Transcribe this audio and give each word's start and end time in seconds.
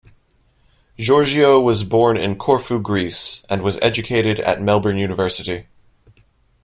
Georgiou 0.97 1.63
was 1.63 1.83
born 1.83 2.17
in 2.17 2.35
Corfu, 2.35 2.79
Greece, 2.81 3.45
and 3.51 3.61
was 3.61 3.77
educated 3.83 4.39
at 4.39 4.59
Melbourne 4.59 4.97
University. 4.97 5.67